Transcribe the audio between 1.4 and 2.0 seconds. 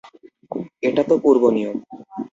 নিয়ম।